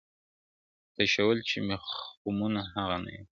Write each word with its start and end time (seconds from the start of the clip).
تشول 0.95 1.37
چي 1.49 1.57
مي 1.67 1.77
خُمونه 1.89 2.61
هغه 2.75 2.97
نه 3.03 3.11
یم- 3.15 3.25